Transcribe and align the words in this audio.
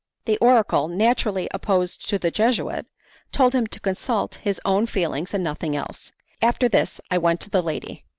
The 0.25 0.39
oracle, 0.39 0.87
naturally 0.87 1.47
opposed 1.53 2.09
to 2.09 2.17
the 2.17 2.31
Jesuit, 2.31 2.87
told 3.31 3.53
him 3.53 3.67
to 3.67 3.79
consult 3.79 4.33
his 4.41 4.59
own 4.65 4.87
feelings 4.87 5.31
and 5.31 5.43
nothing 5.43 5.75
else. 5.75 6.11
After 6.41 6.67
this 6.67 6.99
I 7.11 7.19
went 7.19 7.39
to 7.41 7.51
the 7.51 7.61
lady. 7.61 8.03